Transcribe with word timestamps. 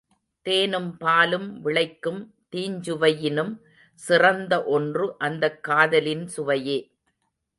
தேனும் 0.45 0.97
பாலும் 0.97 1.61
விளைக்கும் 1.61 2.33
தீஞ்சுவையினும் 2.51 3.53
சிறந்த 3.93 4.63
ஒன்று 4.63 5.15
அந்தக் 5.17 5.63
காதலின் 5.63 6.27
சுவையே. 6.27 6.79